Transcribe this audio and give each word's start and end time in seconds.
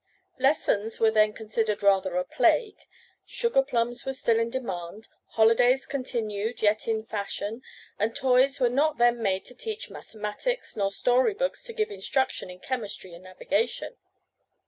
Lessons 0.39 0.99
were 0.99 1.11
then 1.11 1.31
considered 1.31 1.83
rather 1.83 2.15
a 2.15 2.23
plague, 2.23 2.87
sugar 3.23 3.61
plums 3.61 4.03
were 4.03 4.13
still 4.13 4.39
in 4.39 4.49
demand, 4.49 5.07
holidays 5.33 5.85
continued 5.85 6.63
yet 6.63 6.87
in 6.87 7.05
fashion, 7.05 7.61
and 7.99 8.15
toys 8.15 8.59
were 8.59 8.67
not 8.67 8.97
then 8.97 9.21
made 9.21 9.45
to 9.45 9.53
teach 9.53 9.91
mathematics, 9.91 10.75
nor 10.75 10.89
storybooks 10.89 11.61
to 11.65 11.73
give 11.73 11.91
instruction 11.91 12.49
in 12.49 12.57
chemistry 12.57 13.13
and 13.13 13.23
navigation. 13.25 13.97